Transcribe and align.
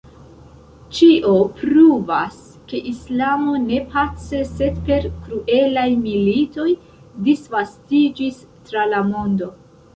Ĉio 0.99 1.33
pruvas, 1.59 2.39
ke 2.71 2.81
islamo 2.93 3.53
ne 3.67 3.83
pace 3.93 4.41
sed 4.55 4.81
per 4.89 5.07
kruelaj 5.29 5.87
militoj 6.09 6.69
disvastiĝis 7.31 8.45
tra 8.67 8.91
la 8.95 9.07
mondo. 9.15 9.57